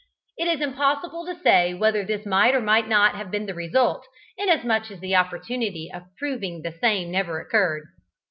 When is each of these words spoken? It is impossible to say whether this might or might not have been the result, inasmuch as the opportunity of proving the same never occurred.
It 0.35 0.47
is 0.47 0.61
impossible 0.61 1.27
to 1.27 1.35
say 1.43 1.75
whether 1.75 2.03
this 2.03 2.25
might 2.25 2.55
or 2.55 2.59
might 2.59 2.87
not 2.87 3.13
have 3.13 3.29
been 3.29 3.45
the 3.45 3.53
result, 3.53 4.03
inasmuch 4.35 4.89
as 4.89 4.99
the 4.99 5.15
opportunity 5.15 5.91
of 5.93 6.05
proving 6.17 6.63
the 6.63 6.71
same 6.71 7.11
never 7.11 7.39
occurred. 7.39 7.83